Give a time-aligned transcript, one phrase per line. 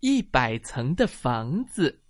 [0.00, 2.02] 一百层的房子》。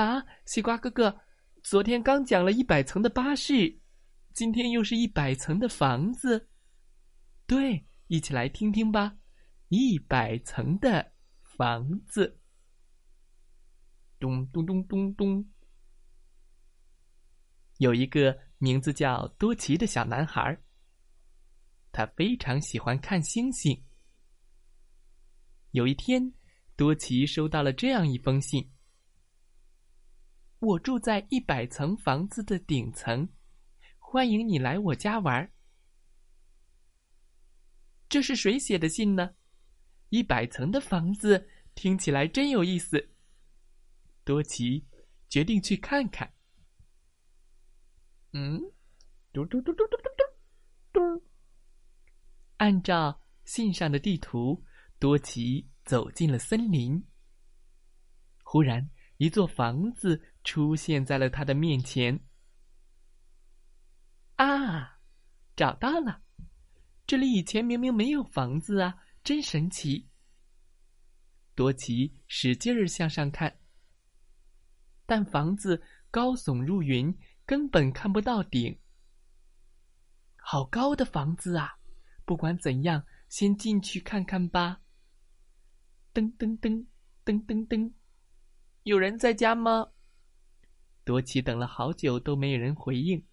[0.00, 1.20] 啊，西瓜哥哥，
[1.62, 3.78] 昨天刚讲了一百层的巴士，
[4.32, 6.48] 今天又是一百层的房子。
[7.46, 9.10] 对，一起来听听吧，
[9.68, 12.26] 《一百层的房子》。
[14.18, 15.44] 咚咚咚咚咚，
[17.78, 20.58] 有一个名字叫多奇的小男孩。
[21.90, 23.78] 他非常喜欢看星星。
[25.72, 26.32] 有一天，
[26.82, 28.72] 多奇收到了这样一封信
[30.58, 33.28] ：“我住在一百层房子的顶层，
[34.00, 35.48] 欢迎你来我家玩。”
[38.10, 39.36] 这是谁写的信呢？
[40.08, 43.14] 一百层的房子听起来真有意思。
[44.24, 44.84] 多奇
[45.28, 46.34] 决定去看看。
[48.32, 48.60] 嗯，
[49.32, 50.10] 嘟嘟嘟嘟嘟嘟
[50.92, 51.24] 嘟嘟。
[52.56, 54.64] 按照信上的地图，
[54.98, 57.04] 多奇走进了森林。
[58.42, 62.20] 忽然，一座房子出现在了他的面前。
[64.36, 64.98] 啊，
[65.56, 66.22] 找到了！
[67.06, 68.94] 这里以前明明没有房子啊，
[69.24, 70.08] 真神奇！
[71.54, 73.58] 多奇使劲儿向上看，
[75.06, 77.16] 但房子高耸入云，
[77.46, 78.78] 根本看不到顶。
[80.36, 81.78] 好高的房子啊！
[82.24, 84.81] 不管怎样，先进去看看吧。
[86.14, 86.84] 噔噔噔
[87.24, 87.92] 噔噔噔，
[88.82, 89.92] 有人在家吗？
[91.04, 93.26] 多奇等了好久都没有人回应，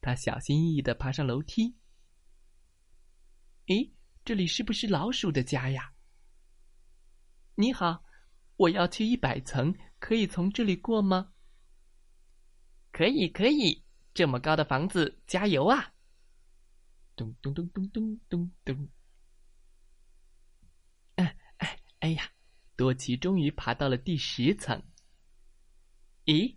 [0.00, 1.76] 他小心翼翼的爬上楼梯。
[3.68, 3.92] 诶，
[4.24, 5.94] 这里是不是老鼠的家呀？
[7.54, 8.04] 你好，
[8.56, 11.32] 我要去一百层，可以从这里过吗？
[12.90, 15.94] 可以，可以，这么高的房子，加油啊！
[17.14, 18.88] 咚咚咚咚咚咚咚！
[22.00, 22.30] 哎呀！
[22.76, 24.82] 多奇终于爬到了第十层。
[26.26, 26.54] 咦，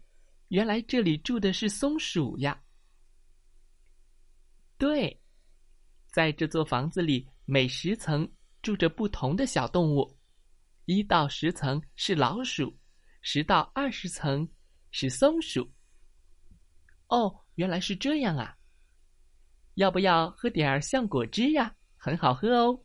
[0.50, 2.62] 原来这里住的是松鼠呀！
[4.78, 5.22] 对，
[6.12, 8.30] 在这座房子里，每十层
[8.62, 10.20] 住着不同的小动物。
[10.84, 12.78] 一到十层是老鼠，
[13.22, 14.46] 十到二十层
[14.92, 15.72] 是松鼠。
[17.08, 18.58] 哦，原来是这样啊！
[19.76, 21.74] 要不要喝点儿橡果汁呀？
[21.96, 22.84] 很好喝哦。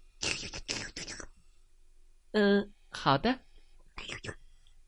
[2.34, 3.30] 嗯，好的。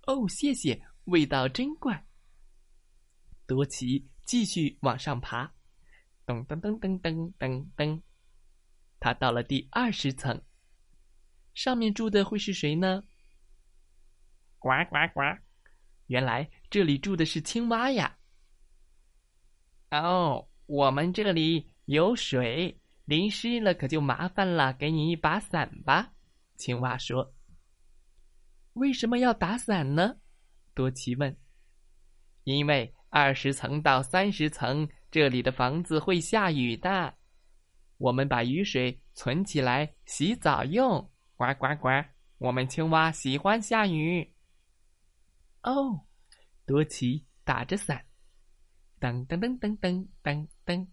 [0.06, 2.06] 哦，谢谢，味道真怪。
[3.46, 5.46] 多奇继续往上爬，
[6.26, 8.02] 噔噔噔噔噔噔噔，
[8.98, 10.42] 他到了第二十层，
[11.54, 13.04] 上面住的会是谁呢？
[14.58, 15.20] 呱呱呱！
[16.08, 18.18] 原来这里住的是青蛙呀。
[19.90, 21.70] 哦，我们这里。
[21.86, 24.72] 有水淋湿了，可就麻烦了。
[24.72, 26.12] 给你一把伞吧，
[26.56, 27.32] 青蛙说。
[28.76, 30.18] 为什么要打伞呢？
[30.74, 31.34] 多奇问。
[32.44, 37.14] 因为二十层到三十层，这里的房子会下雨的。
[37.96, 41.10] 我们把雨水存起来洗澡用。
[41.36, 41.88] 呱呱呱！
[42.36, 44.34] 我们青蛙喜欢下雨。
[45.62, 46.06] 哦，
[46.66, 48.04] 多奇打着伞，
[49.00, 50.86] 噔噔噔噔噔噔噔。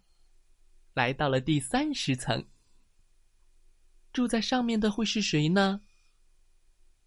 [0.94, 2.48] 来到了第三十层，
[4.14, 5.82] 住在上面的会是谁呢？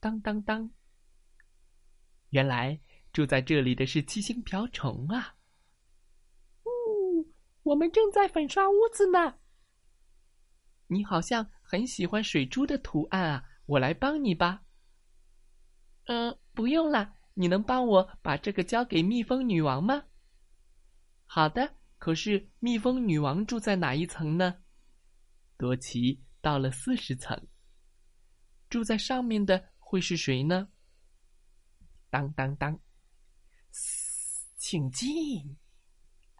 [0.00, 0.70] 当当当！
[2.30, 2.80] 原来
[3.12, 5.36] 住在这里的是七星瓢虫啊！
[6.64, 9.38] 呜，我们正在粉刷屋子呢。
[10.88, 14.62] 你好像很喜欢水珠的图案啊，我来帮你吧。
[16.04, 20.04] 嗯，不用了，你能帮我把这个交给蜜蜂女王吗？
[21.25, 21.75] 好的。
[21.99, 24.62] 可是，蜜蜂女王住在哪一层呢？
[25.56, 27.49] 多奇到了四十层，
[28.69, 30.69] 住在上面的会是谁呢？
[32.11, 32.77] 当当当，
[34.56, 35.56] 请进！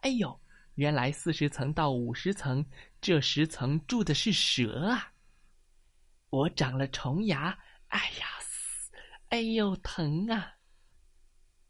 [0.01, 0.37] 哎呦，
[0.75, 2.65] 原来四十层到五十层
[2.99, 5.13] 这十层住的是蛇啊！
[6.29, 7.57] 我长了虫牙，
[7.87, 8.27] 哎呀，
[9.29, 10.57] 哎呦，疼啊！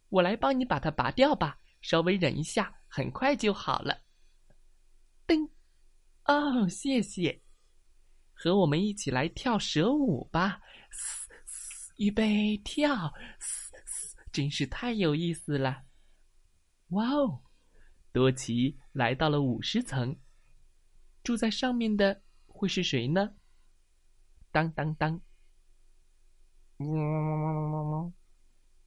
[0.09, 2.73] 我来帮你把它拔掉吧，稍微忍一下。
[2.87, 4.01] 很快就好了。
[5.27, 5.47] 噔，
[6.23, 7.43] 哦，谢谢，
[8.33, 10.59] 和我们一起来跳蛇舞吧！
[11.97, 13.13] 预备跳，
[14.31, 15.83] 真是太有意思了！
[16.89, 17.43] 哇哦，
[18.11, 20.15] 多奇来到了五十层，
[21.23, 23.35] 住在上面的会是谁呢？
[24.51, 25.21] 当当当！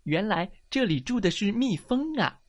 [0.05, 2.41] 原来这里住的是蜜蜂啊！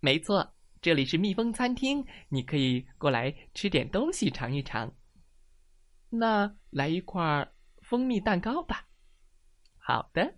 [0.00, 4.94] 没错，这里是蜜蜂餐厅，你可以过来吃点东西尝一尝。
[6.10, 7.50] 那来一块
[7.82, 8.86] 蜂蜜蛋糕吧。
[9.86, 10.34] 好的，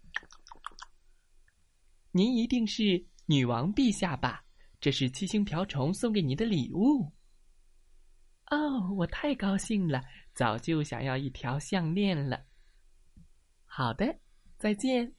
[2.10, 4.44] 您一定是女王陛下吧？
[4.80, 7.12] 这是七星瓢虫送给您的礼物。
[8.46, 10.02] 哦，我太高兴了，
[10.34, 12.44] 早就想要一条项链了。
[13.64, 14.18] 好的，
[14.58, 15.14] 再见。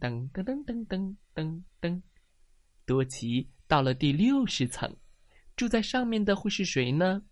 [0.00, 2.02] 噔噔噔噔噔噔噔，
[2.86, 4.96] 多奇到了第六十层，
[5.56, 7.22] 住在上面的会是谁呢？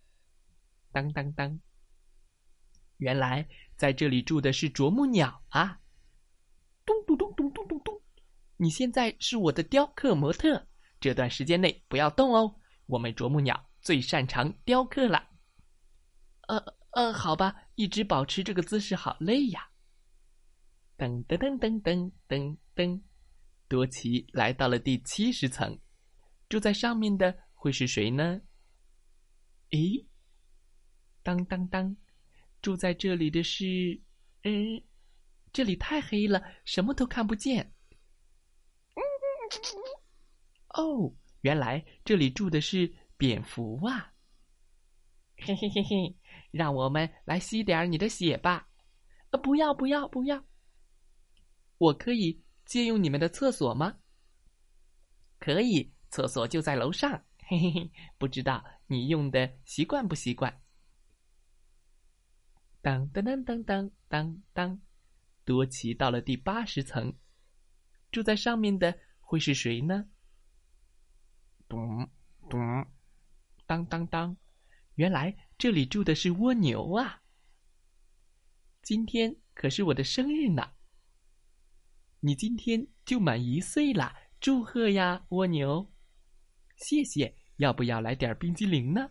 [0.91, 1.59] 当当当。
[2.97, 5.81] 原来在这里住的是啄木鸟啊！
[8.57, 10.65] 你现在是我的雕刻模特，
[10.99, 12.55] 这段时间内不要动哦。
[12.85, 15.27] 我们啄木鸟最擅长雕刻了。
[16.47, 16.57] 呃
[16.91, 19.67] 呃，好吧，一直保持这个姿势好累呀。
[20.97, 23.01] 噔噔噔噔噔噔噔，
[23.67, 25.77] 多奇来到了第七十层，
[26.47, 28.39] 住在上面的会是谁呢？
[29.71, 30.05] 咦，
[31.21, 31.97] 当当当！
[32.61, 34.01] 住在这里的是，
[34.43, 34.81] 嗯，
[35.51, 37.74] 这里太黑了，什么都看不见。
[40.69, 44.13] 哦，原来这里住的是蝙蝠啊！
[45.37, 46.15] 嘿嘿嘿嘿，
[46.51, 48.67] 让我们来吸点你的血吧！
[49.31, 50.43] 呃，不要不要不要！
[51.77, 53.99] 我可以借用你们的厕所吗？
[55.39, 57.11] 可以，厕所就在楼上。
[57.47, 60.61] 嘿嘿嘿，不知道你用的习惯不习惯？
[62.81, 64.81] 当当当当当当当，
[65.43, 67.13] 多奇到了第八十层，
[68.11, 70.07] 住在上面的会是谁呢？
[71.67, 72.07] 咚
[72.47, 72.59] 咚，
[73.65, 74.37] 当当当，
[74.93, 77.23] 原来这里住的是蜗牛啊！
[78.83, 80.73] 今天可是我的生日呢，
[82.19, 85.91] 你今天就满一岁啦，祝贺呀，蜗牛！
[86.77, 89.09] 谢谢，要不要来点冰激凌呢？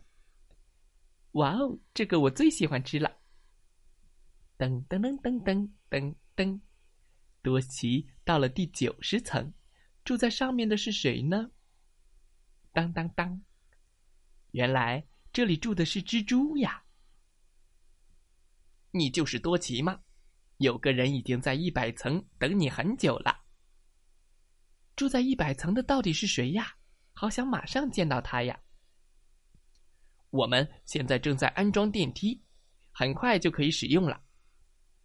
[1.33, 3.19] 哇哦，这个我最喜欢吃了。
[4.57, 6.61] 噔噔噔噔噔噔噔，
[7.43, 9.53] 多奇到了第九十层，
[10.05, 11.51] 住在上面的是谁呢？
[12.73, 13.43] 当当当，
[14.51, 16.85] 原来这里住的是蜘蛛呀！
[18.91, 20.03] 你就是多奇吗？
[20.59, 23.45] 有个人已经在一百层等你很久了。
[24.95, 26.77] 住在一百层的到底是谁呀？
[27.15, 28.61] 好想马上见到他呀！
[30.31, 32.43] 我们现在正在安装电梯，
[32.93, 34.23] 很快就可以使用了。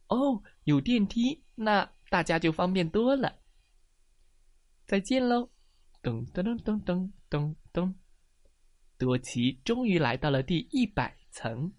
[0.07, 3.39] 哦，有电梯，那大家就方便多了。
[4.89, 5.51] 再见喽！
[6.01, 7.95] 咚咚咚咚咚咚咚，
[8.97, 11.71] 多奇终于来到了第一百层。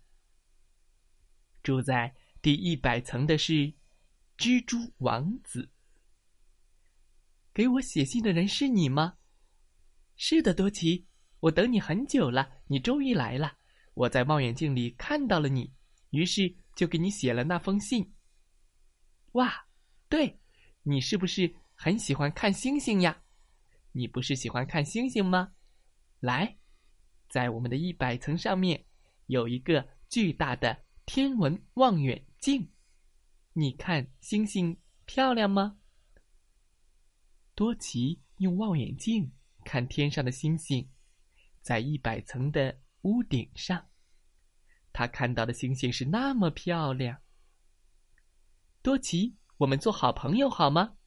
[1.61, 3.75] 住在第一百层的是
[4.39, 5.73] 蜘蛛王子。
[7.53, 9.19] 给我写信的人是你吗？
[10.15, 11.09] 是的，多奇，
[11.41, 13.59] 我等你很久了，你终于来了。
[13.95, 15.75] 我在望远镜里看到了你，
[16.11, 18.15] 于是就给你写了那封信。
[19.33, 19.67] 哇，
[20.09, 20.39] 对，
[20.85, 21.53] 你是不是
[21.83, 23.23] 很喜欢看星星呀？
[23.93, 25.55] 你不是喜欢看星星吗？
[26.19, 26.59] 来，
[27.31, 28.85] 在我们的一百层上面
[29.29, 32.71] 有一个巨大的天文望远镜，
[33.55, 35.79] 你看星星漂亮吗？
[37.55, 39.33] 多奇用望远镜
[39.65, 40.87] 看天上的星星，
[41.63, 43.89] 在一百层的屋顶上，
[44.93, 47.23] 他看到的星星是那么漂亮。
[48.83, 50.99] 多奇，我们做好朋友好吗？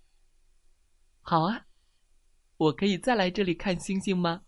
[1.26, 1.66] 好啊，
[2.58, 4.44] 我可以再来这里看星星吗？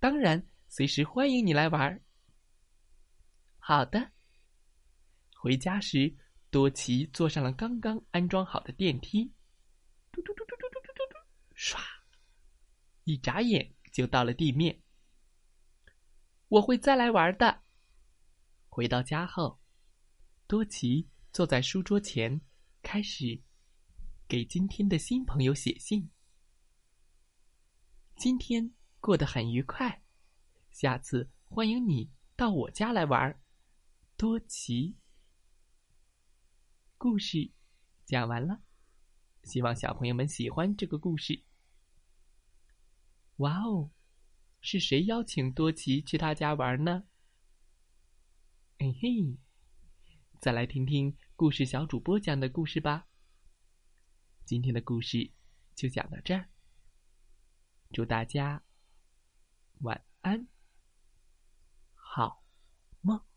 [0.00, 2.02] 当然，随时欢迎你来玩。
[3.58, 4.12] 好的。
[5.34, 6.16] 回家时，
[6.48, 9.30] 多奇坐上了刚刚安装好的电梯，
[10.10, 11.78] 嘟嘟嘟嘟嘟嘟嘟嘟，唰，
[13.04, 14.80] 一眨眼就到了地面。
[16.48, 17.60] 我会再来玩的。
[18.70, 19.60] 回到家后，
[20.46, 21.10] 多奇。
[21.30, 22.40] 坐在书桌前，
[22.82, 23.38] 开始
[24.28, 26.10] 给今天的新朋友写信。
[28.14, 30.02] 今天过得很愉快，
[30.70, 33.40] 下次欢迎你到我家来玩。
[34.18, 34.98] 多奇，
[36.98, 37.52] 故事
[38.04, 38.60] 讲完了，
[39.44, 41.42] 希望小朋友们喜欢这个故事。
[43.36, 43.90] 哇哦，
[44.60, 47.04] 是谁邀请多奇去他家玩呢？
[48.78, 49.38] 嘿嘿。
[50.38, 53.07] 再来听听故事小主播讲的故事吧。
[54.48, 55.30] 今天的故事
[55.74, 56.48] 就讲到这儿。
[57.92, 58.62] 祝大家
[59.80, 60.48] 晚安，
[61.92, 62.42] 好
[63.02, 63.27] 梦。